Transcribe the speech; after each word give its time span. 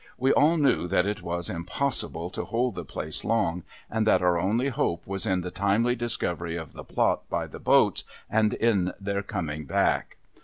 We 0.17 0.31
all 0.33 0.57
knew 0.57 0.87
that 0.87 1.05
it 1.05 1.21
was 1.21 1.47
im 1.47 1.63
possible 1.63 2.31
to 2.31 2.43
hold 2.45 2.73
the 2.73 2.83
place 2.83 3.23
long, 3.23 3.61
and 3.87 4.07
that 4.07 4.23
our 4.23 4.39
only 4.39 4.69
hope 4.69 5.05
was 5.05 5.27
in 5.27 5.41
the 5.41 5.51
timely 5.51 5.95
discovery 5.95 6.55
of 6.55 6.73
the 6.73 6.83
plot 6.83 7.29
by 7.29 7.45
the 7.45 7.59
boats, 7.59 8.03
and 8.27 8.55
in 8.55 8.93
their 8.99 9.21
coming 9.21 9.65
back. 9.65 10.17